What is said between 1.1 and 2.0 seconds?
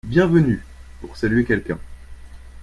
saluer quelqu'un)